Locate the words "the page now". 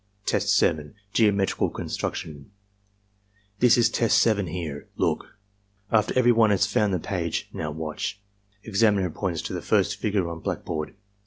6.91-7.69